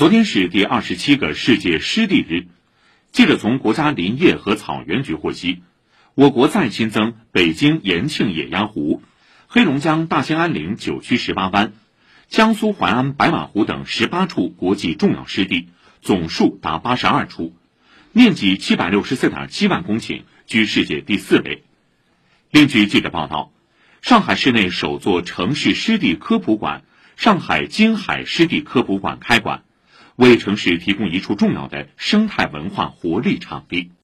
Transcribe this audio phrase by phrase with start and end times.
[0.00, 2.46] 昨天是第二十七个世界湿地日。
[3.12, 5.60] 记者从国家林业和草原局获悉，
[6.14, 9.02] 我国再新增北京延庆野鸭湖、
[9.46, 11.74] 黑龙江大兴安岭九曲十八湾、
[12.28, 15.68] 江苏淮安白马湖等十八处国际重要湿地，
[16.00, 17.54] 总数达八十二处，
[18.12, 21.62] 面积七百六十四点七万公顷，居世界第四位。
[22.50, 23.52] 另据记者报道，
[24.00, 26.84] 上海市内首座城市湿地科普馆——
[27.18, 29.62] 上海金海湿地科普馆开馆。
[30.20, 33.92] 为城市提供一处重要的生态文化活力场地。